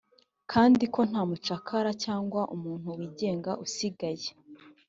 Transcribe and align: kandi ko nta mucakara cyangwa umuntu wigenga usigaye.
kandi 0.51 0.83
ko 0.93 0.99
nta 1.09 1.21
mucakara 1.29 1.91
cyangwa 2.03 2.41
umuntu 2.55 2.87
wigenga 2.99 3.51
usigaye. 3.65 4.29